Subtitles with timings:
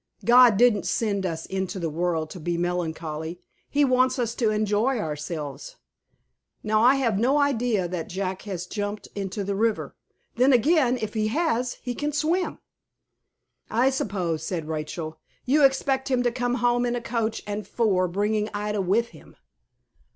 [0.25, 3.39] God didn't send us into the world to be melancholy.
[3.69, 5.75] He wants us to enjoy ourselves.
[6.63, 9.95] Now I have no idea that Jack has jumped into the river.
[10.37, 12.57] Then again, if he has, he can swim."
[13.69, 18.07] "I suppose," said Rachel, "you expect him to come home in a coach and four,
[18.07, 19.35] bringing Ida with him."